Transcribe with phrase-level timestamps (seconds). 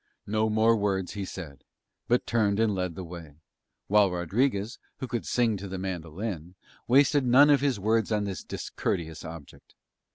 [0.25, 1.63] No more words he said,
[2.07, 3.35] but turned and led the way;
[3.85, 6.55] while Rodriguez, who could sing to the mandolin,
[6.87, 9.75] wasted none of his words on this discourteous object.